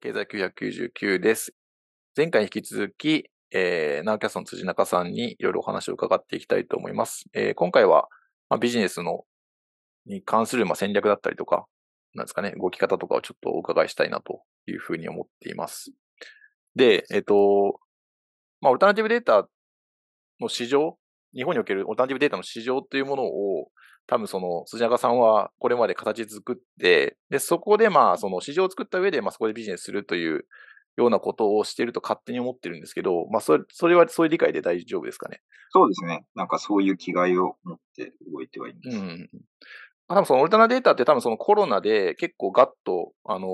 [0.00, 1.54] 経済999です。
[2.16, 7.24] 前回に引き続き、えー、ナウキャストの辻中さんにいろいろお話を伺っていきたいと思います。
[7.34, 8.06] えー、今回は、
[8.48, 9.24] まあ、ビジネスの
[10.06, 11.66] に関するまあ戦略だったりとか、
[12.14, 15.90] なんですかね、動き方とかをちょっとお伺いしたいなというふうに思っています。
[16.76, 17.80] で、えっ、ー、と、
[18.60, 19.48] まあ、オルタナティブデータ
[20.40, 20.96] の市場、
[21.34, 23.72] 日本におけるオルタナティブデータの市場というものを、
[24.08, 30.46] 多分その、辻中さんはこれまで形作って、で、そこでまあ、その市場を作った上で、まあそこでビジネスするという
[30.96, 35.40] ようなことをしていると勝手に思ってるんですけど、まあそれ、それはそういう理解で大丈夫ですかね？
[35.70, 36.24] そうですね。
[36.34, 38.96] なんかそういう気概を持って動いてはいます。
[38.96, 39.28] うん。
[40.08, 43.50] 多分そのオルタナデータって多分そのコロナで結構ガッと、あのー、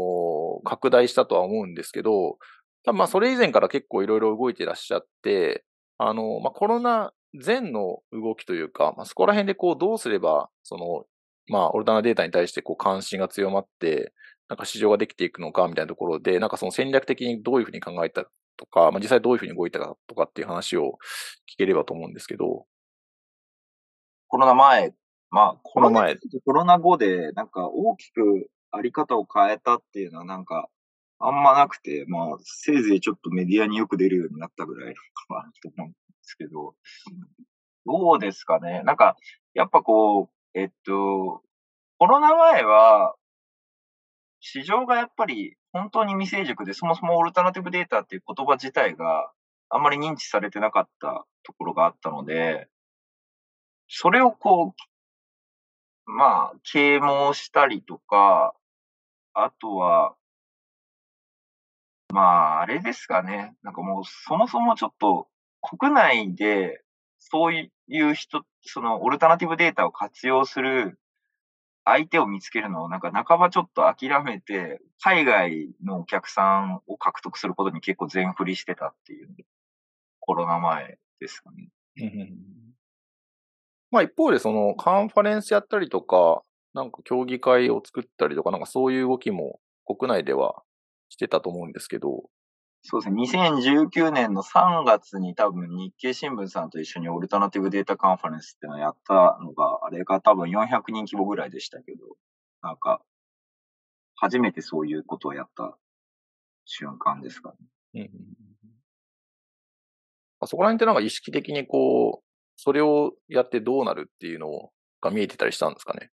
[0.65, 2.39] 拡大したとは思うんですけど、
[2.85, 5.65] 多分まあそれ以前から結構いろいろ動いてらっしゃって、
[5.99, 11.05] あのー、まあコロナ前の動きというか、まあ、そこら辺でこうどうすれば、その、
[11.49, 14.13] まあ、オルタナデータに対してこう関心が強まって、
[14.49, 18.25] なんか市場ができていくのかみたいなところで、なんかその戦略的にどういうふうに考えた
[18.57, 20.99] とか、まあ、実際どういうふうに動いたかとかっていう話を
[21.53, 22.67] 聞ければと思うんですけど。
[24.29, 24.95] コロナ前、
[25.31, 26.19] まあ、コロナ前。
[26.45, 30.69] コロナ後で、なんか大きくあり方を変えたっていうのはなんか、
[31.19, 35.01] あんまなくて、まあ、せいぜいちょっとメディアによく出るようになったぐらいか
[35.35, 36.75] なと思うんですけど、
[37.87, 38.83] どうですかね。
[38.85, 39.17] なんか、
[39.55, 41.43] やっぱこう、えっと、
[41.99, 43.15] コロナ前は、
[44.41, 49.33] 市場がやっぱり本当に未成熟で、そもそもオルタナティブデータっていう言葉自体が
[49.71, 52.69] あんまり認知されてなかったところがあったので、
[53.89, 58.55] それをこう、まあ、啓蒙したりとか、
[59.33, 60.15] あとは、
[62.15, 63.57] まあ、あれですかね。
[63.65, 65.27] なんかもう、そもそもちょっと、
[65.61, 66.81] 国内で、
[67.19, 70.97] そういう人、その、オルタナティブデータを活用する
[71.85, 79.35] 相手を見つけるのを、なんか半ばちょっと諦めて、海外のお客さんを獲得することに結構全振りしてたっていう、
[80.21, 81.69] コロナ前ですかね。
[83.91, 86.45] まあ一方で、その、カンファレンスやったりとか、
[86.75, 90.63] なんか競技会を作ったりとか、なんかそういう動きも国内では
[91.15, 92.25] してたと思うんですけど。
[92.83, 93.23] そうですね。
[93.23, 102.05] 2019年の3月に多分日経新聞さんと一緒にオルタナティブデータカンファレンスっていうのをやったのが、あれが多分400人規模ぐらいでしたけど、
[102.63, 103.01] なんか、
[104.17, 105.79] 初めてそういうことをやった
[106.65, 107.55] 瞬間ですか
[107.95, 108.11] ね。
[108.13, 108.45] うん
[110.41, 112.25] あそこら辺ってなんか意識的にこう、
[112.57, 114.71] それをやってどうなるっていうの
[115.01, 116.11] が見えてたりしたんですかね。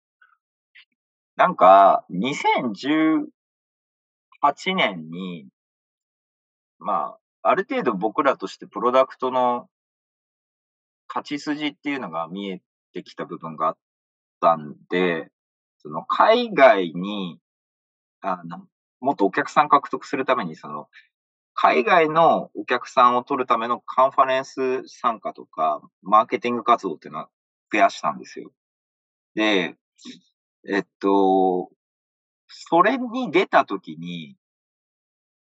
[1.36, 3.26] なんか、2010
[4.41, 5.47] 8年に、
[6.79, 9.68] まあ、ある程度僕らとしてプロダクトの
[11.07, 12.62] 勝ち筋っていうのが見え
[12.94, 13.78] てきた部分があっ
[14.40, 15.29] たんで、
[15.79, 17.40] その海外に、
[18.22, 18.66] あの、
[19.00, 20.88] もっとお客さん獲得するために、その、
[21.53, 27.29] 海外のお客さんを取るためのカンファレンス参加とか、マーケティング活動っていうのは
[27.72, 28.52] 増やしたんですよ。
[29.35, 29.75] で、
[30.69, 31.69] えっと、
[32.52, 34.36] それに出たときに、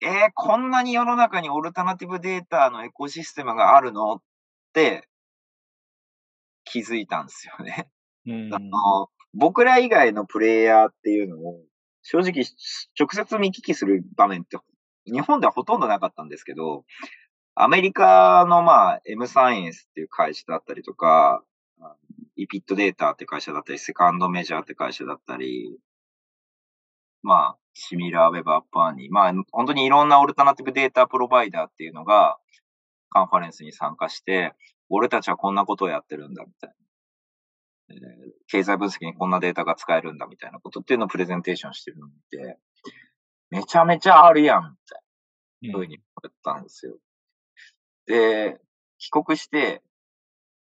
[0.01, 4.15] えー、こんなに世の中にオルタナティブデータのエコシステムがあるの？
[4.15, 4.21] っ
[4.73, 5.07] て
[6.63, 7.89] 気づいたんですよね。
[8.25, 11.61] うん、 あの僕ら以外のプレイヤーっていうのを
[12.01, 12.43] 正直
[12.97, 14.57] 直接見聞きする場面って
[15.05, 16.85] 日本ではほとんどなかったんですけど、
[17.55, 21.43] アメリカのまあ M サイエンスっていう会社だったりとか、
[22.35, 25.77] イピットデータって会社だったり、セカンドメジャーって会社だったり、
[27.21, 32.37] まあ、シミラーウェブアッパーに、まあ、本当にいろんなオルタナティブデータプロバイダーっていうのが、
[33.09, 34.53] カンファレンスに参加して、
[34.89, 36.75] 俺たちはこんなことをやってるんだ、みたいな。
[37.91, 42.57] えー、経済分析にこんなデータが使えるんだ、みたいなことっていうのをプレゼンテーションしてるのを見て、
[43.49, 46.97] めちゃめちゃあるやん、みたいな、ふうに思ったんですよ。
[48.05, 48.59] で、
[48.97, 49.81] 帰国して、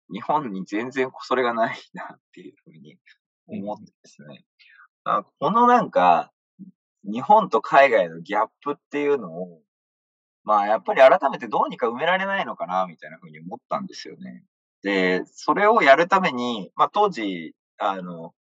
[0.09, 2.97] 日本に全然それがないなっていうふうに
[3.47, 4.45] 思ってですね。
[5.39, 6.31] このなんか、
[7.11, 9.61] 日本と海外のギャップっていうのを、
[10.43, 14.43] まあやっぱり改めてどうにか埋められないのかな、みたいなふうに思ったんですよね。
[14.83, 18.33] で、それをやるために、まあ当時、あの、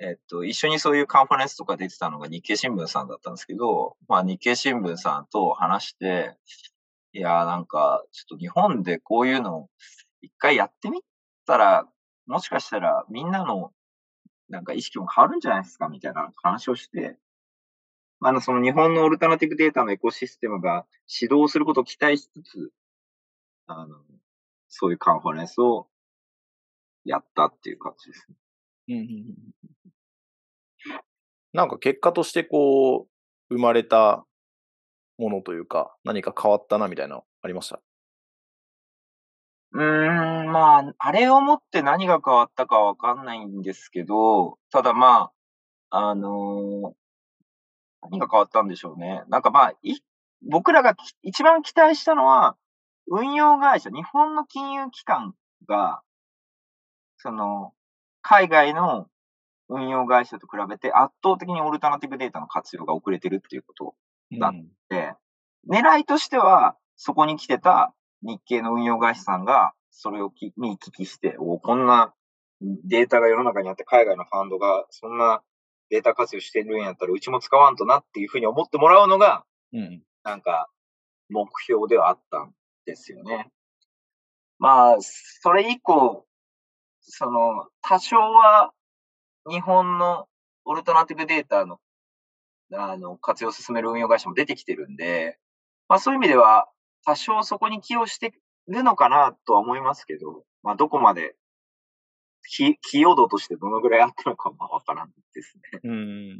[0.00, 6.36] えっと、一緒にそういうカンファレンスとか出てたのが日経新聞さんだったんですけど、まあ日経新聞さんと話して、
[7.12, 9.68] いや、なんか、ちょっと日本でこういうの
[10.20, 11.02] 一回やってみ
[11.46, 11.86] たら、
[12.26, 13.72] もしかしたらみんなの
[14.48, 17.16] なんか意識も変わるんじゃないですかみたいな話をして、
[18.26, 22.72] あの、その日本のオルタナティブデータのエコシステムが指導することを期待しつつ、
[23.66, 23.96] あの、
[24.68, 25.88] そういうカンファレンスを
[27.04, 28.36] やったっていう感じですね。
[28.88, 29.34] うん、
[31.52, 33.06] なんか結果としてこ
[33.50, 34.24] う、生まれた
[35.18, 37.82] ものというか、何か変わったなみたいなのありました？
[39.72, 39.82] うー
[40.44, 45.30] ん、まあ、あれをもって何が変わったかわかんないんですけど、ただま
[45.90, 47.03] あ、あのー
[48.10, 49.22] 何が変わったんでしょうね。
[49.28, 49.96] なんかまあ、い、
[50.42, 52.56] 僕らがき一番期待したのは、
[53.06, 55.34] 運用会社、日本の金融機関
[55.68, 56.00] が、
[57.16, 57.72] その、
[58.22, 59.06] 海外の
[59.68, 63.94] 運用会社と比べて圧倒的にオルタナティブデータの活用が遅れてるっていうこと
[64.38, 65.14] だうんで、
[65.68, 67.92] 狙いとしては、そこに来てた
[68.22, 72.14] 日系の運用会社さんが、それをき見聞きして、おこんな
[72.60, 75.42] データが世の中にあって、海外のファンドがそんな
[75.94, 80.02] データ活用してるんやったら、うちも使わんとなっていうふうに思ってもらうのが、うん。
[80.24, 80.68] なんか、
[81.28, 82.52] 目標ではあったん
[82.84, 83.48] ですよね。
[84.58, 86.26] まあ、それ以降、
[87.00, 88.72] その、多少は
[89.48, 90.26] 日本の
[90.64, 91.78] オルタナティブデータの、
[92.72, 95.38] あの、活用を進める運用会社も出てきてるんで、
[95.88, 96.68] まあそういう意味では、
[97.06, 98.32] 多少そこに寄与して
[98.66, 101.36] るのかなとは思いますけど、まあどこまで、
[102.48, 105.80] き寄与度としてどのぐらいあったのかはわからんですね。
[105.84, 106.38] うん。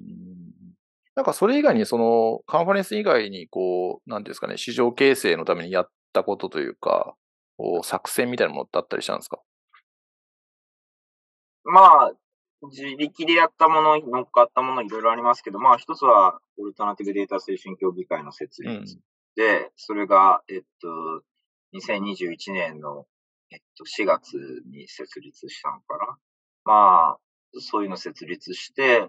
[1.14, 7.14] なんかそれ以外に、その、カンファレンス以外に、こう、なんですかね、市場形成のためにやったことというか、
[7.56, 9.40] こう作戦みたいなものってあったりしたんですか？
[11.62, 12.12] まあ、
[12.62, 18.98] 自力でやったもの、乗っかったものいろいろありますけど、まあ一つは、オルタナティブデータ推進協議会の設立
[19.36, 20.88] で、それが、えっと、
[21.74, 23.06] 2021年の、
[23.50, 24.34] えっと、4月
[24.66, 26.18] に設立したのかな。
[26.64, 27.18] まあ、
[27.60, 29.08] そういうの設立して、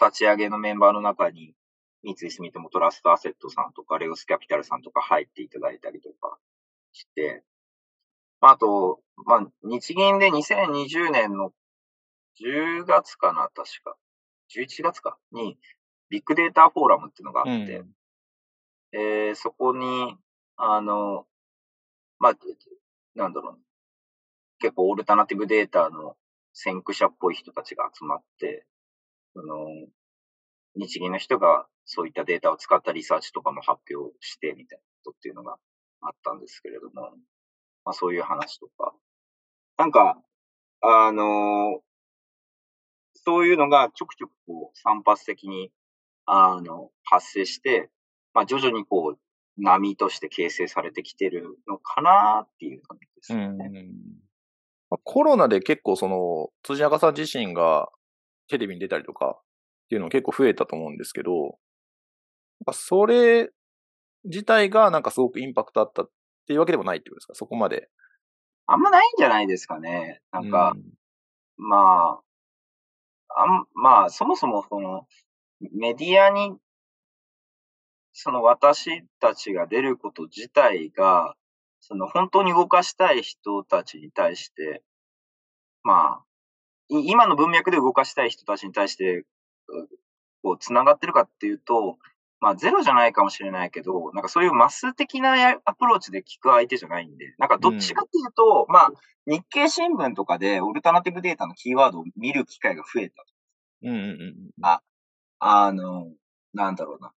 [0.00, 1.54] 立ち上げのメンバーの中に、
[2.02, 6.38] 三井住友トラストアセットさんとか、レオスキャピタルさんとか入っていただいたりとか
[6.92, 7.42] して、
[8.40, 11.52] まああと、まあ、日銀で2020年の
[12.40, 13.96] 10月かな、確か。
[14.56, 15.58] 11月かに、
[16.08, 17.94] ビッグデータフォーラムっていうのがあって、うん
[18.92, 20.16] えーそこに、
[20.56, 21.26] あの、
[22.18, 22.34] まあ、
[23.14, 23.58] なんだろう、
[24.60, 26.16] 結構オルタナティブデータの
[26.52, 28.66] 先駆者っぽい人たちが集まって、
[29.34, 29.66] その、
[30.76, 35.56] 日銀の人がそういったデータを使ったリサーチとかも発表してみたいなことっていうのが
[36.02, 37.10] あったんですけれども、
[37.84, 38.94] まあそういう話とか。
[39.76, 40.20] なんか、
[40.82, 41.80] あの
[43.24, 45.70] そういうのがちょくちょくこう散発的に、
[46.26, 47.90] あの、発生して、
[48.32, 49.18] まあ徐々にこう、
[49.58, 53.86] 波として形成されてきてるのかなっていう感じですうんね。
[54.90, 57.88] まあコロナで結構その、辻中さん自身が
[58.48, 59.42] テレビに出たりとかっ
[59.88, 61.58] ていうの結構増えたと思うんですけど、
[62.72, 63.50] それ
[64.24, 66.10] 自体がなんかすごくインパクトあったっ
[66.46, 67.34] ていうわけでもないってことですか？
[67.34, 67.88] そこまで。
[68.66, 70.20] あんまないんじゃないですかね。
[70.30, 70.74] なんか、
[71.56, 72.20] ま
[73.28, 75.06] あ、あん、まあ、そもそもその、
[75.72, 76.56] メディアに、
[78.22, 81.36] その私たちが出ること自体が、
[81.80, 84.82] その本当に動かしたい人たちに対して、
[85.82, 86.24] まあ、
[86.90, 89.26] い今の文脈で動かしたい人たちに対して、う
[90.42, 91.96] こう、繋がってるかっていうと、
[92.40, 98.92] まあ、ゼロじゃないかもしれないけど、なんかそういうマス的なやアプローチで聞く相手じゃないんで、なんかどっちかっていうと、まあ、
[99.26, 103.24] 日経新聞とかでオルタナティブデータのキーワードを見る機会が増えた。
[103.82, 104.80] うんうんうん
[105.42, 106.12] あの、
[106.52, 107.12] なんだろうな。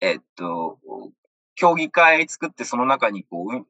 [0.00, 0.78] えっと、
[1.54, 3.66] 協議会作ってその中にこう、うん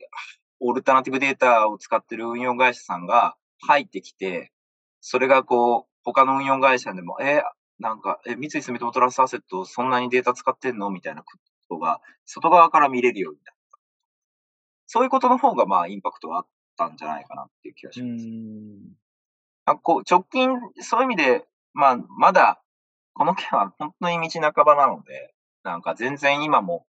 [0.60, 3.36] オルタナティブデータを使ってる運用会社さんが
[3.66, 4.52] 入ってきて、
[5.00, 7.42] それがこう、他の運用会社でも、え、
[7.78, 11.36] なんか、え、三井住友トラストアセットそんなにデータ使ってんのみたいなこ
[11.68, 13.78] とが、外側から見れるようになった。
[14.86, 16.46] そういうことの方が、まあ、インパクトはあっ
[16.78, 18.26] たんじゃないかなっていう気がしうます。
[18.26, 18.96] ん。
[19.66, 20.50] あこう直近、
[20.80, 22.62] そういう意味で、まあ、まだ、
[23.12, 25.35] この件は本当に道半ばなので、
[25.66, 26.86] なんか全然今も、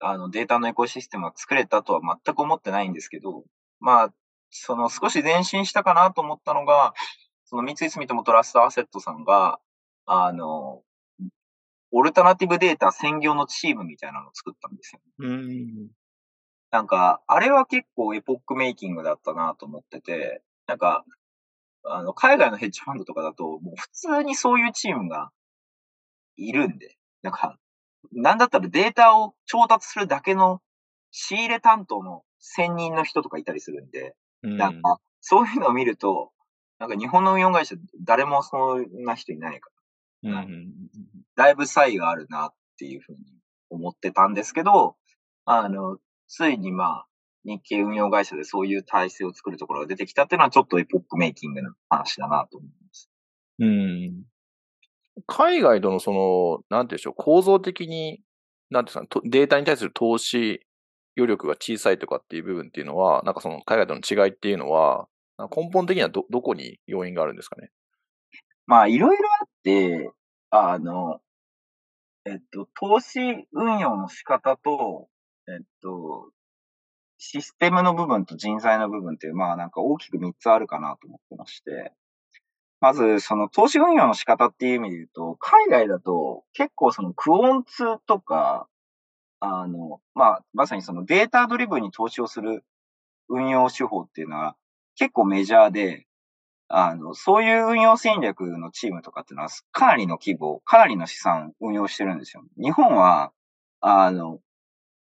[0.00, 3.44] あの、データのエコシステムが作れたとは全く思ってないんですけど、
[3.80, 4.14] まあ、
[4.50, 6.94] その少し前進したかなと思ったのが、
[7.44, 9.60] その三井住友トラストアセットさんが、
[10.06, 10.82] あの、
[11.92, 15.00] オルタナティブデータ専業のチームみたいなのを作ったんですよ。
[15.18, 15.90] うん。
[16.70, 21.04] なんか、あれは結構エポックメイキングだったなと思ってて、なんか、
[21.84, 25.30] あの、海外のヘッジファンドとかだと、もう普通にそういうチームが
[26.36, 27.58] いるんで、なんか、
[28.12, 30.60] なんだったらデータを調達するだけの
[31.10, 36.30] 仕入れ担当の専任の人とかいたりするんで、うんなんか、そういうのを見ると、
[36.78, 39.70] なんか日本の運用会社、誰もそんな人いないか
[40.22, 40.72] ら、うんうん
[41.36, 43.18] だいぶ差異があるなっていうふうに
[43.70, 44.96] 思ってたんですけど、
[45.44, 47.06] あの、ついにまあ、
[47.44, 53.10] 日系運用会社でそういう体制を作るところが出てきたっていうのはちょっとエポックメイキングな話だなと思います。
[53.58, 54.24] うん。
[55.26, 58.22] 海外とのその、なんていうんでしょう、構造的に
[58.70, 60.60] なんていうんですか、データに対する投資
[61.16, 65.06] 余力が小さいとかっていう部分っていうのは、なんかその海外との違いっていうのは、
[65.38, 67.70] 根本的にはど、どこに要因があるんですかね？
[68.66, 70.10] まあ、いろいろあって、
[70.50, 71.20] あの、
[72.24, 73.20] えっと、投資
[73.52, 75.08] 運用の仕方と、
[75.46, 76.30] えっと、
[77.18, 81.92] システムの部分と人材の部分っていう、まあなんか大きく3つあるかなと思ってまして、
[82.80, 88.68] まずその投資運用の仕方っていう意味で言うと、海外だと結構そのクオンツとか、
[89.40, 92.64] あの、まあまさにそのデータドリブンに投資をする
[93.28, 94.56] 運用手法っていうのは
[94.96, 96.06] 結構メジャーで、
[96.68, 102.42] あの、そういう運用戦略のチームとかっていうのはかなりの規模、かなりの資産運用してるんですよ。
[102.56, 103.32] 日本は、
[103.80, 104.40] あの、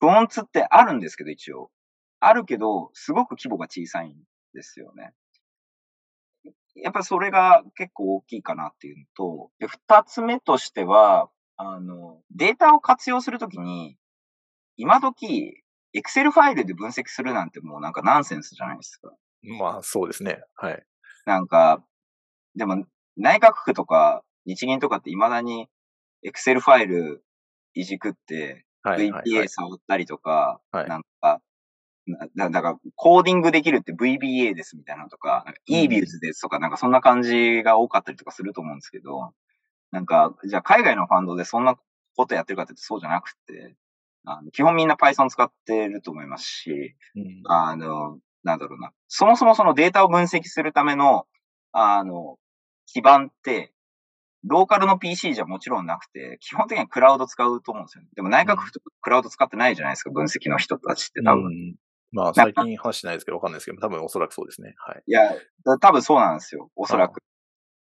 [0.00, 1.70] クオンツってあるんですけど一応。
[2.20, 4.14] あるけど、すごく規模が小さいん
[4.54, 5.12] ですよね。
[6.82, 13.96] やっぱりそれが結構大きいかなっていうのと、で、二つ目としては、あの、データを活用するときに、
[14.76, 19.10] 今時、エクセルファイルで分析するなんてもうなんかナンセンスじゃないですか。
[19.42, 20.40] まあ、そうですね。
[20.54, 20.82] はい。
[21.26, 21.82] なんか、
[22.54, 22.84] でも、
[23.16, 25.68] 内閣府とか日銀とかって未だに
[26.22, 27.24] エクセルファイル
[27.74, 31.40] いじくって、VPA 触ったりとか、はい、なんか、
[32.36, 39.32] だだから、コーディングできるって VBA ですみたいなのとか、eViews ですとか、なんかそんな感じが多かったりとかすると思うんですけど、
[39.90, 41.76] なんか、じゃあ海外のファンドでそんな
[42.16, 43.74] ことやってるかってそうじゃなくて、
[44.24, 48.92] あの基本みんな Python 使ってると思いますし、うん、あの、なんだろうな。
[49.08, 51.26] そもそもそのデータを分析するための、
[51.72, 52.38] あの、
[52.86, 53.72] 基盤って、
[54.44, 58.08] ローカルの PC じゃもちろんなくて、基本的にはクラウド使うと思うんですよ、ね。
[58.14, 61.46] でも内閣府とかクラウド使ってないじゃないですか、分析の人たちって多分。
[61.46, 61.74] うん
[62.10, 64.74] まあ、最近話してないですけど、わかんないですけど、多分おそらくそうですね。
[64.78, 65.02] はい。
[65.06, 65.34] いや、
[65.80, 66.70] 多分そうなんですよ。
[66.76, 67.20] おそらく。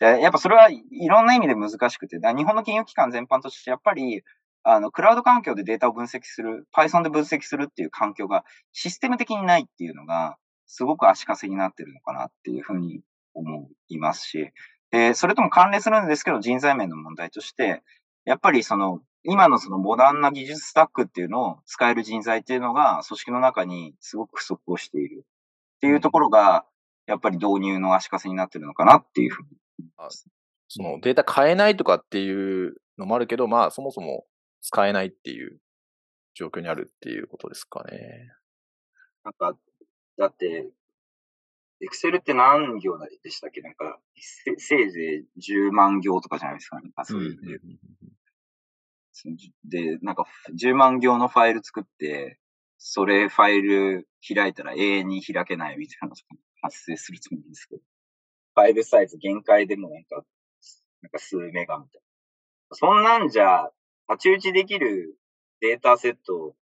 [0.00, 4.22] やっぱそれはいろんな意味で難しくて、日本の金融機関全般として、やっぱり、
[4.62, 10.36] あの、クラウド環境でデータを分析する、Python で分析するっていう環境がシステム的にないっていうのが、
[10.66, 13.02] すごく足かせになってるのかなっていうふうに
[13.34, 14.52] 思いますし、
[14.92, 17.82] えそれとも関連するんですけど、人材面の問題として、
[18.24, 25.24] やっぱりその、今のそのモダンな技術スタックっていうのを使える人材っていうのが組織の中にすごく不足をしている。
[25.76, 26.66] っていうところが、
[27.06, 29.48] やっぱり導入の足かせになってるのかなっていうふうに。
[30.68, 34.26] そのデータ変えないとかっていうのもあるけど、まあそもそも
[34.60, 35.58] 使えないっていう
[36.34, 38.30] 状況にあるっていうことですかね。
[39.24, 39.56] なんか、
[40.18, 40.68] だって、
[41.82, 43.62] エクセルって何行でしたっけ？
[43.62, 43.98] なんか、
[44.58, 47.60] せいぜい10万行とかじゃないですか、ね、そういう。
[49.64, 52.38] で、なんか10万行のファイル作って、
[52.78, 56.20] それファイル開いたら永遠に開けないみたいなのが
[56.62, 57.82] 発生すると思うんですけど、
[58.54, 60.24] ファイルサイズ限界でもなんか、
[61.02, 62.02] なんか数メガみたい
[62.70, 62.76] な。
[62.76, 63.70] そんなんじゃ、
[64.06, 65.18] 太刀打ちできる
[65.60, 66.56] データセット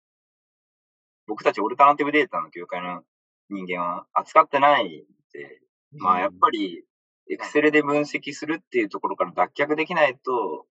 [1.27, 3.03] 僕たちオルタナティブデータの業界の
[3.49, 4.89] 人間は扱ってないん
[5.33, 5.61] で、
[5.93, 6.85] まあやっぱり、
[7.31, 10.67] エクセルで分析するっていうところから脱却できないと、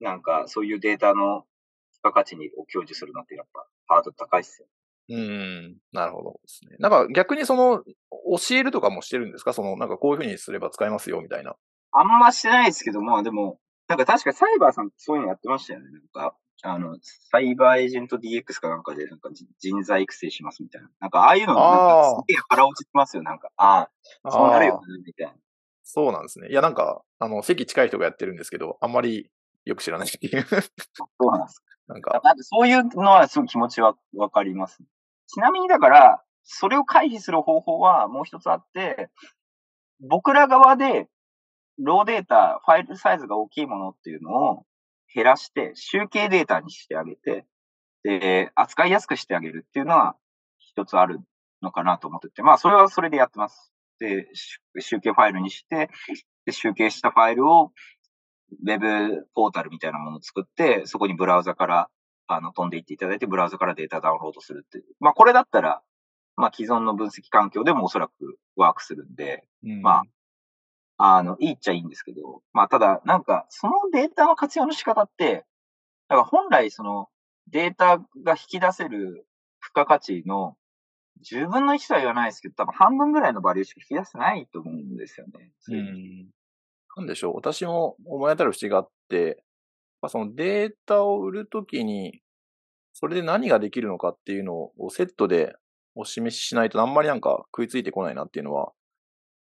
[0.00, 1.44] なんかそういうデータの
[1.92, 4.66] 付加価値にを享受するのってやっぱハードル高いっすよ。
[5.12, 6.76] うん、なるほどですね。
[6.78, 9.52] なんか逆にその、教えるとかもしてるんですか？
[9.52, 11.56] その、なんかこういうふうにすれば使えますよみたいな。
[11.92, 15.90] あんましてないですけども、でも、なんか確かサイバーさんそういうのやってましたよね。
[15.90, 16.96] なんか、あの、
[17.32, 20.90] サイバーエージェント DX かなんかで、なんか人材育成しますみたいな。
[21.00, 23.24] なんかああいうの、なんかすげえ腹落ちてますよ。
[23.24, 23.88] なんか、あ
[24.22, 25.34] あ、そうなるよね、みたいな。
[25.82, 26.48] そうなんですね。
[26.50, 29.28] いや、なんか、あの、席近い人がやってるんですけど、あんまり
[29.64, 30.44] よく知らないっていう。
[30.46, 30.58] そ
[31.20, 31.64] うなんですか。
[31.88, 32.20] なんか。
[32.24, 34.82] なんかそういうのはすごい気持ちはわかります。
[35.26, 39.10] ちなみにだから、それを回避する方法はもう一つあって、
[40.00, 41.08] 僕ら側で、
[41.78, 44.66] ローデータ、ファイルサイズが大きいものっていうのを
[45.14, 47.46] 減らして、集計データにしてあげて、
[48.02, 50.16] で、扱いやすくしてあげるっていうのは
[50.58, 51.20] 一つある
[51.62, 53.72] のかなと思ってて、まあ、それはそれでやってます。
[53.98, 54.28] で、
[54.80, 55.90] 集計ファイルにして、
[56.46, 57.72] で集計したファイルを
[58.52, 61.88] ウェブポータルみたいなものを作って、そこにブラウザから
[62.26, 64.84] あの飛んでいっていただいて、ブラウザからデータダウンロードするっていう。
[65.00, 65.82] まあ、これだったら、
[66.36, 70.02] まあ、既存の分析環境でもおそらくワークするんで、うん、ま
[70.96, 75.44] あ、あの、いいっちゃいいんですけど、まあ、ただ、なんか、そのデータの活用の仕方って、
[76.08, 77.08] だから本来その
[77.48, 79.26] データが引き出せる
[79.62, 80.56] 付加価値の
[81.24, 85.52] 10分の1とは言わないですけど、多分半分ぐらいのバリューしか引き出せないと思うんですよね。
[85.68, 86.30] うん。
[87.00, 87.36] なんでしょう。
[87.36, 89.42] 私も思い当たる節があって、
[90.02, 92.20] ま、そのデータを売るときに、
[92.92, 95.54] それで何ができるのかっていうのをセットで
[95.94, 98.72] お示ししないとあんまりなんか食いついてこないなっていうのは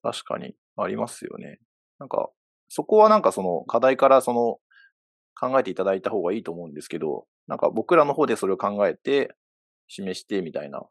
[0.04, 1.60] 確かにありますよね。
[2.00, 2.30] なんか、
[2.70, 4.60] そこはなんかその課題からその
[5.40, 9.34] 考えていただいた方がいいと思うんですけど、なんか僕らの方でそれを考えて、
[9.88, 10.84] 示してみたいな。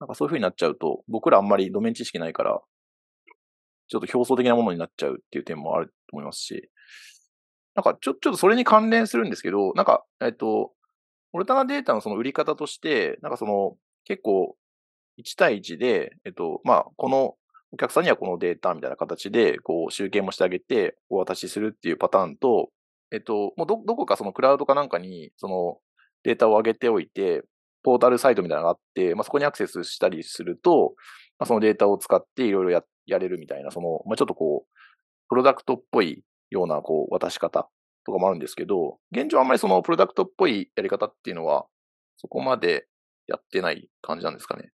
[0.00, 2.60] なんかそういう風になっちゃうと、僕らあんまりドメイン知識ないから、
[3.88, 6.70] ちょっと表層的なものになっちゃうっていう点もあると思いますし、
[7.74, 10.72] なんかちょ、ちょっとそれに関連するんですけど、なんか、えっと、
[11.32, 14.56] オルタナデータのその売り方として、なんかその、結構、
[15.18, 17.34] 1対1で、えっと、まあ、この
[17.72, 22.70] お客さんにはこのデータみたいな形で、こう、集計もしてあげて、お渡しするっていうパターンと、
[23.12, 25.78] えっと、もうど、どこかそのクラウドかなんかに、その
[26.22, 27.42] データを上げておいて、
[27.82, 30.94] ポータルサイトみたいなのがあって、まあ、そこにアクセスしたりすると、
[31.38, 34.78] まあ、そのデータを使っていろいろやっ、やれるみたいな、その、まあ、ちょっとこう、
[35.28, 37.68] プロダクトっぽいような、こう、渡し方
[38.04, 41.66] とかもあるんですけど、現状あんまりそのプロダクトっぽいやり方っていうのは、
[42.16, 42.86] そこまで
[43.26, 44.70] やってない感じなんですかね。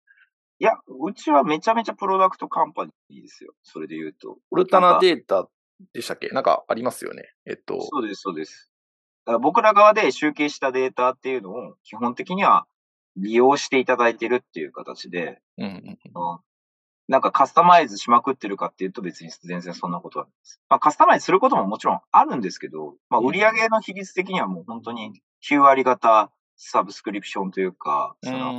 [0.59, 3.53] いや、うちはめちゃめちゃプロダクトカンパニーですよ。
[3.63, 4.37] それで言うと。
[4.51, 5.47] オルタナデータ
[5.93, 6.27] でしたっけ？
[6.29, 7.31] なんかありますよね。
[7.45, 7.79] えっと。
[7.81, 8.69] そうです、そうです。
[9.25, 12.65] だから僕ら側で集計したデータっていうのを基本的には
[13.15, 16.39] 利用していただいてるっていう形で、うんうんうん、
[17.09, 20.61] なんかカスタマイズしまくってるかっていうと別に全然そんなことはないです。
[20.69, 28.53] まあカスタマイズすることももちろんあるんですけど、まあ売上の比率的にはもう本当に9割型サブスクリプションというか、その、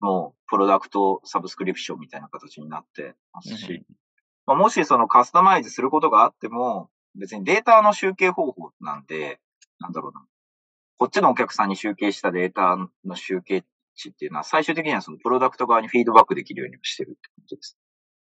[0.00, 3.84] もうプロダクトサブスクリプションみたいな形になってますし、
[4.46, 9.40] まあ、もしそのカスタマイズすることがあっても、別にデータの集計方法なんで、
[9.78, 10.24] なんだろうな。
[10.96, 13.64] こっちのお客さんに集計したデータの集計
[13.98, 17.78] 値っていうのは、最終的にはそのプロダクト側にフィードバックできるようにしてるってことです。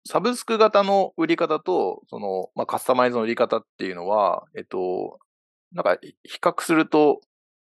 [0.08, 5.20] サブスク型の売り方と、その、まあ、カスタマイズの売り方っていうのは、えっと、
[5.74, 7.22] なんか、比較すると、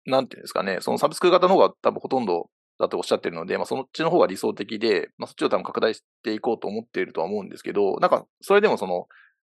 [0.05, 9.07] なんていうんですかね、そのサブスク型の方が多分ほとんどだとおっしゃってるので、まあ、そっちの方が理想的で、まあ、そっちを多分拡大していこうと思っているとは思うんですけど、なんか、それでもその、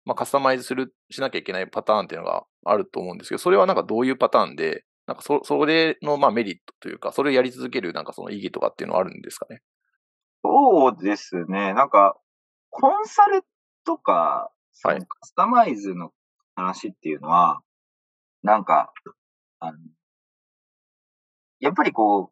[0.05, 9.61] まあ、カスタマイズする、しなきゃいけないパターンっていうのがあると思うんですけど、それはなんかどういうパターンで、なんかそ、それのまあメリットというか、それをやり続けるなんかその意義とかっていうのはあるんですかね？
[10.43, 11.73] そうですね。
[11.73, 12.17] なんか、
[12.69, 13.43] コンサル
[13.85, 14.51] とか、
[14.83, 16.11] はい、カスタマイズの
[16.55, 17.61] 話っていうのは、
[18.43, 18.91] なんか、
[19.59, 19.77] あの、
[21.59, 22.31] やっぱりこ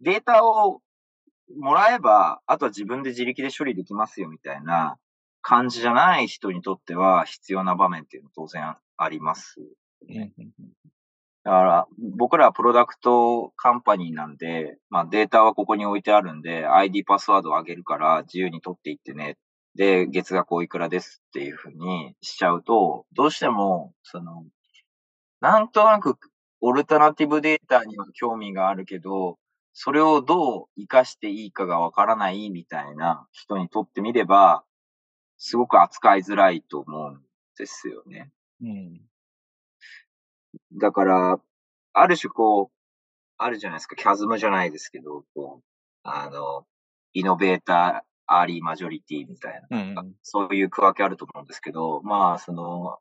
[0.00, 0.80] う、データを
[1.58, 4.96] もらえば、あとは自分で自力で処理できますよみたいな
[5.42, 9.60] 感じじゃない人にとっては必要な場面っていうのは当然あります。
[11.50, 11.86] だから、
[12.16, 19.36] 僕らはプロダクトカンパニーなんで、まあデータはここに置いてあるんで、ID パスワードを上げるから自由に取っていってね。
[19.74, 24.44] で、月額おいくらですっていうふうにしちゃうと、どうしても、その、
[25.40, 26.18] なんとなく
[26.60, 29.36] オルタナティブデータには興味があるけど、
[29.72, 34.62] それをどう活かしていいかがわからないみたいな人にとってみれば、
[35.36, 37.20] すごく扱いづらいと思うん
[37.58, 38.30] ですよね。
[38.62, 39.09] うん。
[40.74, 41.40] だから、
[41.92, 42.76] ある種こう、
[43.38, 45.64] あるじゃないですか、キャズムじゃないですけど、こう、
[46.02, 46.66] あの、
[47.12, 52.98] イノベーター、アーリーマジョリティみたいな、うん、そういう区分けあると思うんですけど、まあ、その、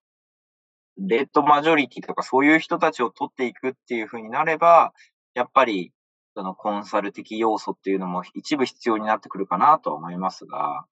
[0.98, 4.94] レッドマジョリティとかそういう人たちを取っていくっていうふうになれば、
[5.34, 5.94] やっぱり
[6.36, 10.86] そのコンサル的要素っていうのも一部必要になってくるかなとは思いますが、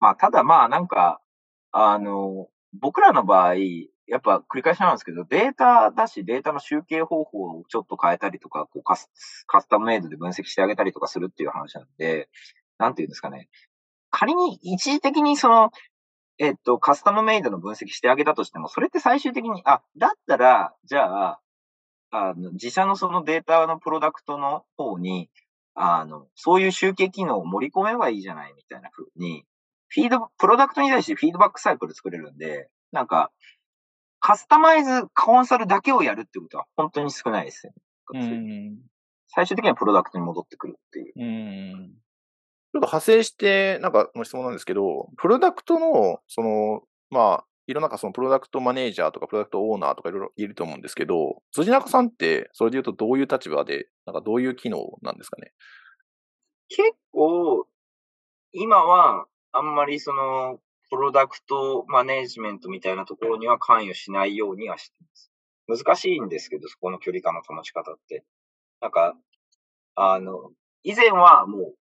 [0.00, 1.20] まあ、ただまあなんか、
[1.72, 3.54] あの、僕らの場合、
[4.06, 9.10] やっぱ繰り返しなんですけど、データだし、データの集計方法をちょっと変えたりとか、こうカス
[9.46, 12.28] カスタムメイドで分析してあげたりとかするっていう話なんで、
[12.78, 13.48] なんていうんですかね。
[14.10, 15.70] 仮に一時的にその、
[16.38, 21.40] えっと、カスタムメイドの分析してあげたとしても、それって最終的に、あ、だったら、じゃあ、
[22.10, 25.30] あの、自社のそのデータのプロダクトの方に、
[25.74, 29.44] あの、そういう集計機能を盛り込めばいいじゃないみたいな風に、
[29.88, 33.30] フィード、プロダクトに対してフィードバックサイクル作れるんで、なんか、
[34.20, 37.72] カスタマイズコンサルだけをやるってことは本当に少ないですよ
[38.12, 38.76] ね。
[39.28, 41.12] 最終的にはプロダクトに戻ってくるっていう。
[41.16, 41.90] うん
[42.72, 55.52] ちょっと派生して、なんかの質問なんですけど、プロダクトの、その、まあ、いろんなそのプロダクトマネージャーとかプロダクトオーナーとかいろいろいると思うんですけど、辻中さんってそれで言うとどういう立場で、なんかどういう機能なんですかね？
[56.68, 57.66] 結構、
[58.52, 64.94] 今はあんまりその、プロダクトマネージメントみたいなところには関与しないようにはして
[65.68, 65.84] ます。
[65.84, 68.24] 難しいんですけど、そこの距離感の保ち方って。
[68.80, 69.16] なんか、
[69.96, 70.50] あの、
[70.84, 71.74] 以前はもう、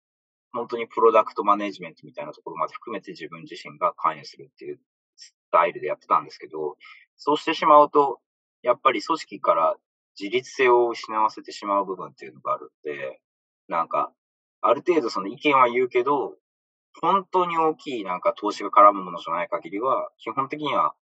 [0.52, 4.78] 本当にプロダクトマネージメントみたいなところまで含めて自分自身が関与するっていう
[5.16, 6.76] スタイルでやってたんですけど、
[7.16, 8.20] そうしてしまうと、
[8.62, 9.76] やっぱり組織から
[10.18, 13.20] 自立性を失わせてしまう部分っていうのがあるんで、
[13.68, 14.12] なんか、
[14.60, 16.36] ある程度その意見は言うけど、
[17.00, 20.94] 本当に大きいなんか投資が絡むものじゃない限りは、基本的には、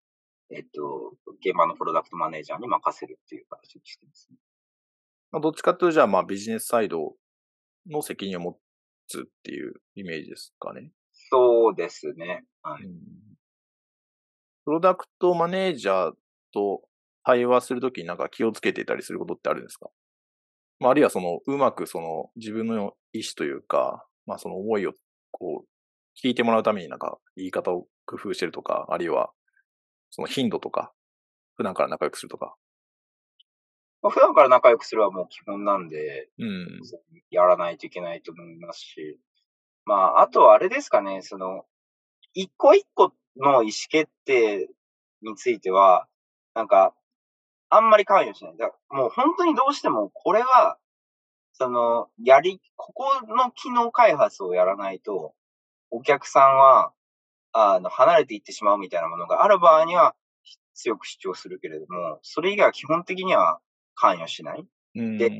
[0.51, 4.37] えっと、現場のプロダクトマネージャーに任せるっていう形にしてますね。
[5.31, 7.15] まあ、どっちかというと、じゃあ、まあ、ビジネスサイド
[7.89, 8.59] の責任を持
[9.09, 10.93] つっていうイメージですかね。
[11.31, 12.45] そうですね。
[12.63, 12.83] はい。
[14.65, 16.13] プロダクトマネージャー
[16.53, 16.83] と
[17.25, 19.89] 対話するときになんか気をつけていたりすることってあるんですか？
[20.81, 24.93] まあ、あるいはその、うまくその自分の意思というか、まあその思いを
[25.31, 25.67] こう、
[26.23, 29.31] 聞いてもらうためになんか言い方を工夫してるとか、あるいは
[30.13, 30.93] その頻度とか、
[31.57, 32.55] 普段から仲良くするとか。
[34.03, 36.81] まあ、普段から仲良くするはもう基本なんで、うん。
[37.31, 39.19] やらないといけないと思いますし、
[39.87, 41.65] まあ、あとはあれですかね、その、
[42.35, 44.69] 一個一個の意思決定
[45.23, 46.07] については、
[46.55, 46.95] なんか、
[47.71, 48.57] あんまり関与しない。
[48.59, 50.77] だもう本当にどうしても、これは、
[51.55, 55.35] その、やり、ここの機能開発をやらないと、
[55.93, 56.93] お客さんは、
[57.53, 60.17] あの、離れていってしまうみたいなものがある場合には、
[60.75, 63.61] 強く主張するけれども、それ以外は基本的には
[63.95, 64.67] 関与しない。
[65.19, 65.31] で、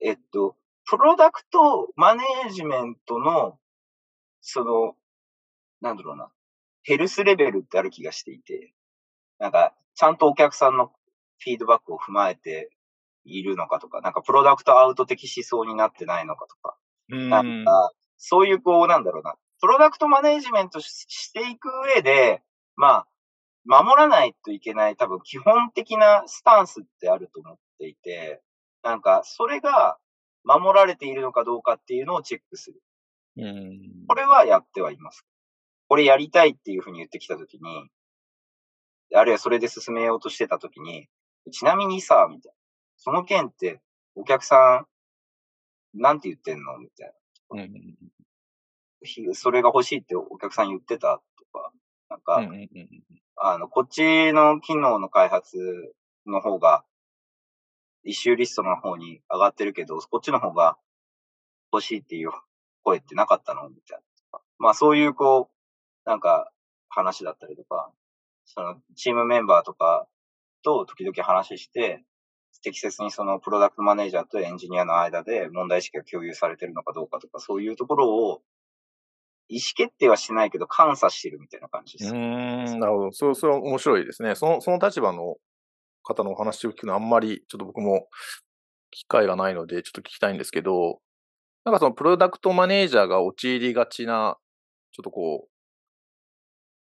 [0.00, 3.58] えっと、プロダクトマネージメントの、
[4.40, 4.96] その、
[5.82, 6.30] なんだろうな、
[6.82, 8.72] ヘルスレベルってある気がしていて、
[9.38, 10.92] なんか、ちゃんとお客さんの
[11.38, 12.70] フィードバックを踏まえて
[13.24, 16.76] いるのかとか、なんかプロダクトアウト的思想になってないのかとか、
[17.10, 22.42] なんか、そういうこう、なんだろうな、プロダクトマネージメントしていく上で、
[22.76, 23.06] まあ、
[23.64, 28.40] 守らないといけない多分基本的なスタンスってあると思っていて、
[28.82, 29.98] なんか、それが
[30.44, 32.80] 守られているのかどうかっていうのをチェックする。
[33.36, 34.06] うん。
[34.08, 35.26] これはやってはいます。
[35.88, 37.90] これやりたいっていうふうに言ってきたときに、
[39.14, 41.08] あるいはそれで進めようとしてたときに、
[41.52, 42.56] ちなみにさ、みたいな。
[42.96, 43.80] その件って
[44.14, 44.86] お客さ
[45.94, 46.78] ん、なんて言ってんの？
[46.78, 47.12] みたい
[47.50, 47.62] な。
[47.62, 47.96] うん、
[49.32, 51.72] それが欲しいってお客さん言ってたとか、
[52.08, 52.42] なんか、
[53.36, 55.58] あの、こっちの機能の開発
[56.26, 56.84] の方が、
[58.04, 60.76] イシューリストの方に上がってるけど、こっちの方が
[61.72, 62.30] 欲しいっていう
[62.82, 63.98] 声ってなかったのみたい
[64.32, 64.40] な。
[64.58, 66.50] まあそういうこう、なんか
[66.88, 67.90] 話だったりとか、
[68.44, 70.06] そのチームメンバーとか
[70.62, 72.02] と時々話して、
[72.62, 78.42] 適切にそのプロダクトマネージャーとエンジニアの間で問題意識が共有されてるのかどうかとか、そういうところを
[79.50, 82.14] 意思決定はしないけど、監査してるみたいな感じです。
[82.14, 83.12] うん、なるほど。
[83.12, 84.36] それ、それは面白いですね。
[84.36, 85.36] その、その立場の
[86.04, 88.06] 方のお話を聞くのはあんまり、ちょっと僕も
[88.92, 91.00] 機会がないので、ちょっと聞きたいんですけど、
[91.64, 94.36] なんかそのプロダクトマネージャーが陥りがちな、
[94.92, 95.48] ちょっとこ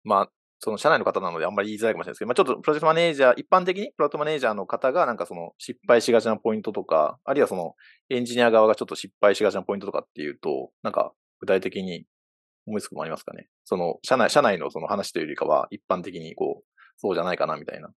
[0.05, 7.75] う、まあ、その社内の方なのであんまり言いづらいかもしれないですけど、まあ、ちょっとプロジェクトマネージャー、一般的にプロダクトマネージャーの方がなんかその失敗しがちなポイントとか、あるいはその
[8.09, 12.05] エンジニア側がちょっと失敗しがちなポイントとかっていうと、なんか具体的に
[12.65, 13.47] 思いつくもありますかね？
[13.65, 16.65] その、社内、社内のその話というよりかは、一般的にこう、
[16.97, 17.89] そうじゃないかな、みたいな。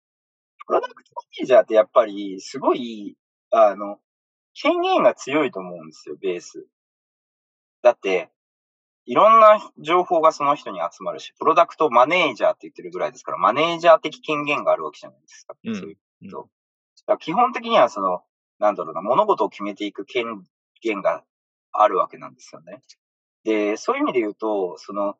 [0.67, 3.15] プロダクトマネージャーってやっぱり、すごい、
[3.51, 3.99] あの、
[4.53, 6.65] 権限が強いと思うんですよ、ベース。
[7.81, 8.31] だって、
[9.05, 15.55] いろんな情報がその人に集まるし、プロダクトマネージャーって言ってるぐらいですから、マネージャー的権限があるわけじゃないですか。
[15.63, 15.97] うん、そうい
[16.27, 16.49] うと。
[17.07, 18.23] うん、基本的にはその、
[18.57, 20.43] なんだろうな、物事を決めていく権
[20.81, 21.23] 限が
[21.71, 22.81] あるわけなんですよね。
[23.45, 25.15] で、そういう意味で言うと、その、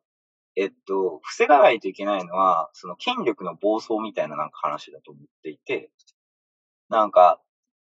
[0.56, 5.90] えっと、防がないといけないのは、その権力の暴走みたいななんか話だと思っていて、
[6.88, 7.40] なんか、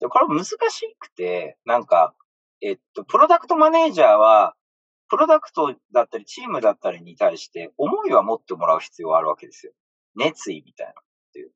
[0.00, 0.56] でこれ難し
[0.98, 2.14] くて、なんか、
[2.60, 4.54] えっと、プロダクトマネージャーは、
[5.08, 9.72] プロダクトだったり、チームだったりに対して、思いは持ってもらう必要はあるわけですよ。
[10.16, 10.94] 熱意みたいなっ
[11.32, 11.52] ていう。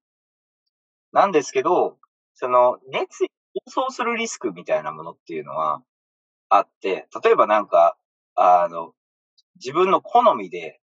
[1.13, 1.99] なんですけど、
[2.35, 3.29] その、熱意、
[3.75, 5.83] 暴走するリスクみたいなものっていうのは
[6.49, 7.97] あって、例えばなんか、
[8.41, 8.93] あの、
[9.57, 10.81] 自分の好みで、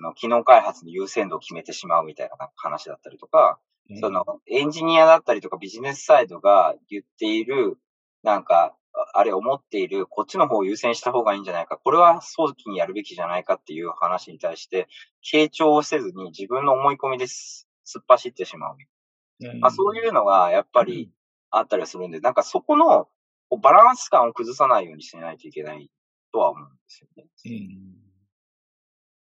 [0.00, 7.78] の機能開発の優先度を決めてしまうみたいな話だったりとか、うん、そのエンジニアだったりとかビジネスサイドが言っている、
[8.22, 8.74] なんか、
[9.14, 14.88] あれ思っている、こっちの方を優先した方がいいんじゃないか、これは早期にやるべきじゃないかっていう話に対して、
[15.22, 18.76] 傾聴をせずに自分の思い込みです突っ走ってしまう。
[19.40, 21.10] うん、まあ、そういうのがやっぱり
[21.50, 23.08] あったりするんで、なんかそこの
[23.62, 25.90] バランス感を崩さないようにしないといけない
[26.36, 27.24] とは思うんですよね。
[27.46, 27.96] うん。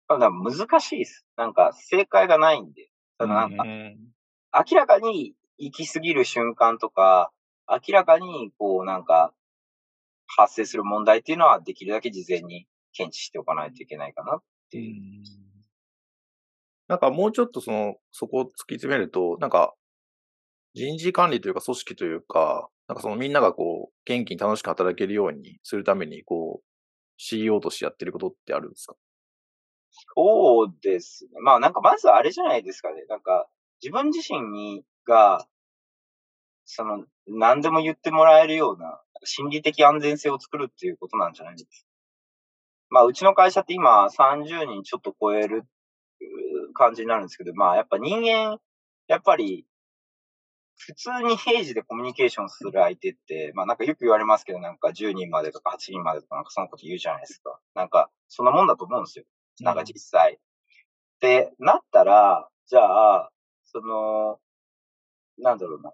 [0.08, 1.26] ただ難しいです。
[1.36, 2.88] なんか正解がないんで。
[3.18, 7.32] ただなんか、明らかに行き過ぎる瞬間とか、
[7.68, 9.34] 明らかにこうなんか
[10.26, 14.94] 発生する問題っていうのはできるだけ事前に検知しておかないといけないかなっていう。
[14.94, 15.24] う
[16.88, 19.74] なんかもうちょっとその、そこを突き詰めると、なんか
[20.76, 26.65] 人事管理というか組織というか、なんかそのみんながこう、元気に楽しく働けるようにするために、こう、
[27.16, 28.94] CEO としてやってることってあるんですか？
[30.14, 31.30] そうですね。
[31.42, 33.04] まあなんかまずあれじゃないですかね。
[33.08, 33.46] なんか
[33.82, 35.46] 自分自身にが、
[36.64, 41.86] その何でも言ってもらえるような、心理的安全性を作るっていうことなんじゃないですか。
[42.90, 45.64] まあ、うちの会社って今30人ちょっと超える
[46.74, 48.58] 感じになるんですけど、まあ、やっぱ人間、
[49.08, 49.66] やっぱり、
[50.78, 57.58] 普通に平時でコミュニケーションする相手って、まあなんかよく言われますけど、なんか10人までとか8人までとかなんかそのこと言うじゃないですか。
[57.74, 59.24] なんか、そんなもんだと思うんですよ。
[59.60, 60.34] なんか実際。
[60.34, 60.38] っ
[61.20, 63.30] てなったら、じゃあ、
[63.64, 64.38] その、
[65.38, 65.92] なんだろうな。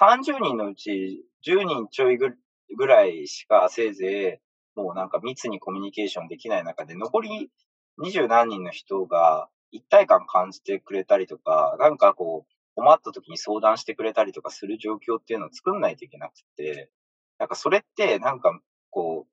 [0.00, 4.40] 30人のうち10人ちょいぐらいしかせいぜ
[4.76, 7.50] い、もうなんか密にコミュニケーションできない中で、残り
[7.98, 16.90] 二十何人の人が一体感感じてくれたりとか、なんかこう、困った時に相談してくれたりとかする状況っていうのを作んないといけなくて、
[17.38, 18.58] なんかそれってなんか
[18.90, 19.26] こ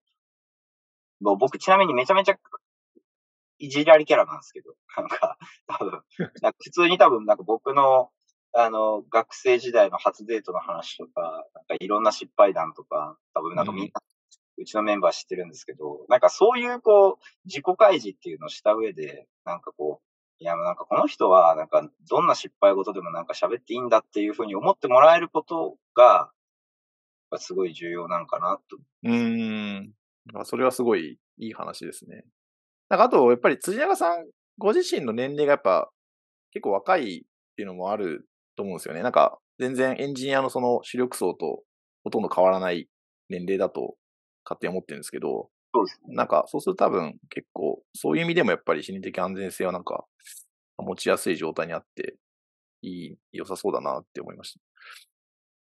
[1.21, 2.35] う、もう僕ちなみにめちゃめちゃ
[3.61, 5.91] いじられキャラなんですけど、なんか、多分、
[6.41, 8.09] なんか普通に多分なんか僕の、
[8.53, 14.01] あの、学生時代の初デートの話とか、なんかいろんな失敗談とか、多分なんかみんな、
[14.57, 20.10] うちのメンバー知ってるんですけど、なんかそういうこう、自己開示っていうのをした上で、なんかこう、
[20.41, 26.31] いや、もうなんかこの人は、なんかどんな失敗事でもなんか喋っていいんだっていうふうに思ってもらえることが、
[27.37, 28.77] すごい重要なんかなと。
[29.03, 29.93] うん。
[30.33, 32.25] あそれはすごいいい話ですね。
[32.89, 34.25] なんかあと、やっぱり辻永さん、
[34.57, 35.91] ご自身の年齢がやっぱ
[36.51, 37.21] 結構若いっ
[37.55, 39.03] ていうのもあると思うんですよね。
[39.03, 41.61] なんか全然エンジニアのその主力層と
[42.03, 42.87] ほとんど変わらない
[43.29, 43.95] 年齢だと
[44.43, 46.15] 勝手に思ってるんですけど、そうですね。
[46.15, 50.05] なんかそうすると多分結構そういう意味でもやっぱり心理的安全性はなんか
[50.77, 52.17] 持ちやすい状態にあって
[52.81, 54.59] いい、良さそうだなって思いました。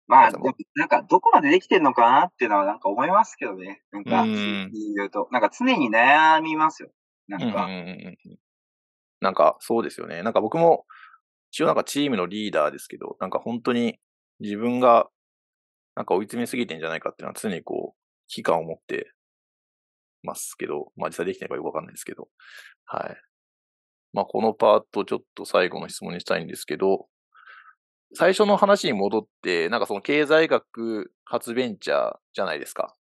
[0.09, 3.83] まあ、でもなんか、どこまでできてんのかなっていうのはなんか思いますけどね。
[3.91, 4.71] なんか、言
[5.07, 6.91] うと、なんか常に悩みますよ。
[7.27, 7.69] なんか。
[9.21, 10.23] なんか、そうですよね。
[10.23, 10.87] なんか僕も、
[11.51, 13.99] 一応なんかチームのリーダーですけど、なんか本当に
[14.39, 15.09] 自分が
[15.97, 19.13] なんか追い詰めすぎてんじゃないかっていうのは常にこう、危機感を持って
[20.23, 22.29] ますけど、まあ実際できてないかよくわかんないですけど、
[22.85, 23.17] はい。
[24.13, 27.07] まあこのパートちょっと最後の質問にしたいんですけど、
[28.15, 32.95] 最初の話に戻って、なんかその経済学発ベンチャーじゃないですか。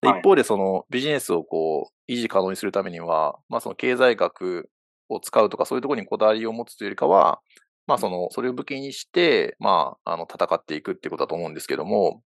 [0.00, 4.70] で一方でそのビジネスをこう維持可能にするためには、まあその経済学
[5.08, 7.40] を使うとかそういうところにこだわりを持つというよりかは、
[7.88, 12.22] まあその、それを武器にして、まあ、あの、戦っていくっていうことだと思うんですけども、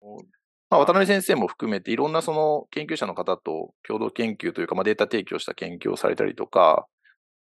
[0.70, 6.86] まあ、渡辺先生も含めていろんなその研究者の方と共同研究というか、まあ、データ提供した研究をされたりとか、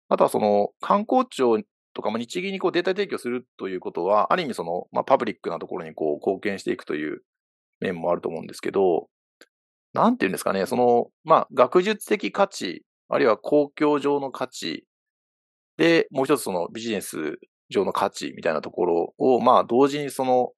[0.10, 1.60] あとはその観光庁
[1.94, 7.22] とか、も日銀にこうデータ提供するということは、ある意味その、まあ、パブリックなところにこう貢献していくという
[7.82, 9.08] 面もあると思うんですけど、
[9.94, 14.86] なんていうんですかね、その、まあ、学術的価値、あるいは公共上の価値、
[15.78, 20.52] で、もう一つそのビジネス上の価値みたいなところを、まあ、同時にその、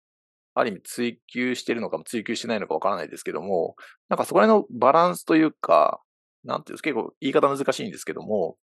[0.60, 3.76] ある意味追求してるのかも追求してないのかわからないですけども、
[4.10, 6.02] なんかそこら辺のバランスというか、
[6.44, 8.58] なんていうんですか、結構言い方難しいんですけども、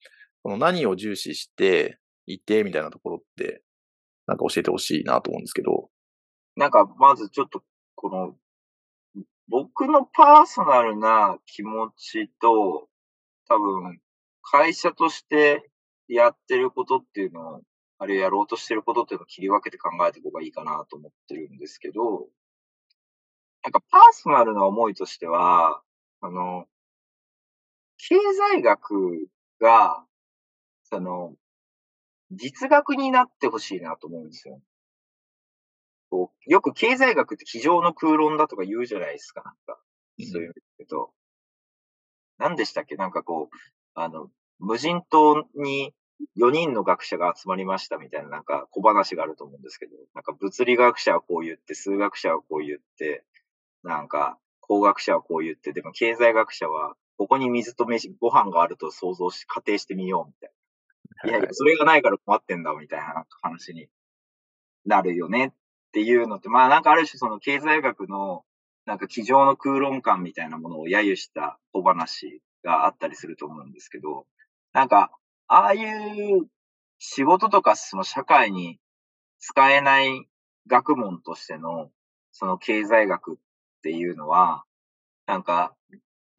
[0.43, 3.63] この何を重視していてみたいなところって、
[4.27, 5.89] なんか教えてほしいなと思うんですけど。
[6.55, 7.63] なんか、まずちょっと、
[7.95, 8.35] この、
[9.47, 12.87] 僕のパーソナルな気持ちと、
[13.47, 13.99] 多分、
[14.41, 15.69] 会社として
[16.07, 17.61] やってることっていうのを、
[18.03, 22.27] あるいはやろうとしてることっていうのを切り分けて考えていく方がいいかなと思ってるんですけど、
[23.63, 25.81] なんかパーソナルな思いとしては、
[26.19, 26.65] あの、
[27.97, 28.15] 経
[28.51, 29.27] 済学
[29.61, 30.03] が、
[30.83, 31.33] その、
[32.31, 34.61] 実学になってほしいなと思うんですよ。
[36.09, 39.79] こうよく経済学って机上の空論だとか言うじゃないですか、なんか。
[40.31, 41.11] そういうけど、
[42.37, 42.95] 何でしたっけ？
[42.95, 43.55] なんかこう、
[43.95, 45.93] あの、無人島に
[46.37, 53.23] 4人の学者が集まりましたみたいななんか小話があると思うんですけど、なんか物理学者はこう言って、数学者はこう言って、
[53.83, 60.51] なんか工学者はこう言って、でも経済学者はここに水と飯、ご飯があると想像し、仮定してみようみたい
[61.23, 61.29] な。
[61.29, 63.87] いやいや、それがないから困ってんだみたいな話に
[64.85, 65.51] なるよねっ
[65.93, 68.43] ていうのって、まあなんかある種その経済学の
[68.85, 74.25] なんか机上の空論感みたいなものを揶揄した小話があったりすると思うんですけど、
[74.73, 75.11] なんか
[75.47, 76.47] ああいう
[76.99, 78.79] 仕事とかその社会に
[79.39, 80.27] 使えない
[80.67, 81.89] 学問としての
[82.31, 83.35] その経済学っ
[83.83, 84.63] ていうのは、
[85.27, 85.73] なんか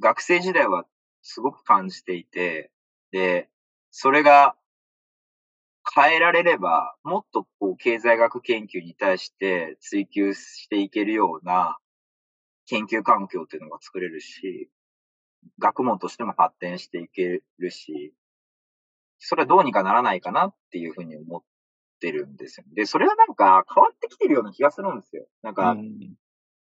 [0.01, 0.85] 学生時代は
[1.23, 2.71] すごく感じていて、
[3.13, 3.49] で、
[3.91, 4.57] それが
[5.95, 11.79] 変えられれば、もっとこう経済学研究に対して追求していけるような
[12.67, 14.69] 研究環境っていうのが作れるし、
[15.59, 18.15] 学問としても発展していけるし、
[19.19, 21.43] それはどうにかならないかなっていうふうに思っ
[22.01, 22.67] てるんですよ。
[22.75, 25.27] で、それはなんか変わってきてるような気がするんですよ。
[25.43, 25.77] なんか、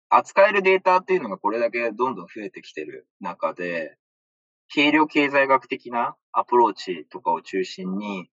[0.10, 3.98] 扱えるデータっていうのがこれだけどんどん増えてきてる中で、
[4.74, 8.30] 軽量経済学的なアプローチとかを中心に、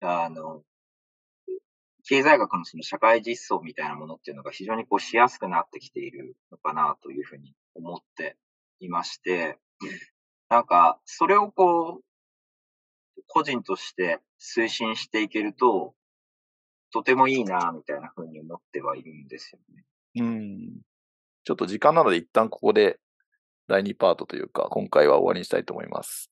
[0.00, 0.62] あの、
[2.08, 8.36] 経済学のその社会実装みたいなものっていうのが非常にこうしやすくなってきているのかなというふうに思って
[8.78, 9.58] いまして、
[10.48, 12.04] なんか、それをこう、
[13.26, 15.94] 個人として推進していけると、
[16.92, 19.84] とてもいいな、みたいなふうに思ってはいるんですよね。
[20.16, 20.80] うん。
[21.44, 22.98] ちょっと時間なので一旦ここで
[23.68, 26.30] 第2パートというか、今回は終わりにしたいと思います。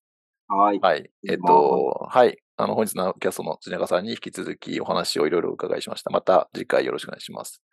[0.49, 0.79] はい。
[0.81, 1.11] はい。
[1.29, 2.39] えっと、はい。
[2.57, 6.11] あの、本日のキャストの辻中さんに引き続きお話をいろいろお伺いしました。
[6.11, 7.64] また次回よろしくお願いします。